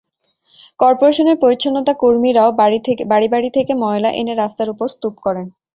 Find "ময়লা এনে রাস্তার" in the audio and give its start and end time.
3.81-4.71